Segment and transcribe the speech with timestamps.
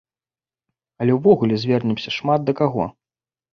[1.03, 2.91] Але ўвогуле звернемся шмат да каго.